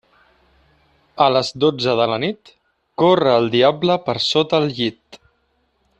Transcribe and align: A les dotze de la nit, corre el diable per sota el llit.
A 1.25 1.27
les 1.33 1.51
dotze 1.65 1.93
de 2.01 2.07
la 2.13 2.17
nit, 2.25 2.53
corre 3.03 3.37
el 3.43 3.53
diable 3.59 3.99
per 4.09 4.17
sota 4.33 4.63
el 4.65 4.71
llit. 4.81 5.21